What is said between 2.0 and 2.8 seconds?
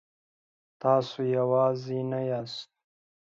نه یاست.